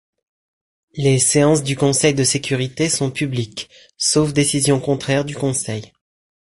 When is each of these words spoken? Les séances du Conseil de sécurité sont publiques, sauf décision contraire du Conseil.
Les 0.95 1.19
séances 1.19 1.61
du 1.61 1.75
Conseil 1.75 2.15
de 2.15 2.23
sécurité 2.23 2.89
sont 2.89 3.11
publiques, 3.11 3.69
sauf 3.97 4.33
décision 4.33 4.79
contraire 4.79 5.25
du 5.25 5.35
Conseil. 5.35 5.93